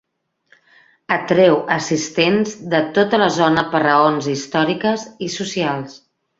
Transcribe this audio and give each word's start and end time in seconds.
Atreu 1.15 1.57
assistents 1.75 2.57
de 2.73 2.81
tota 2.97 3.21
la 3.27 3.29
zona 3.37 3.67
per 3.77 3.85
raons 3.87 4.33
històriques 4.35 5.07
i 5.29 5.33
socials. 5.39 5.99